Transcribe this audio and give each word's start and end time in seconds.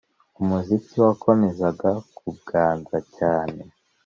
umuziki 0.41 0.95
wakomezaga 1.05 1.89
kuganza 2.17 2.97
cyane 3.15 3.61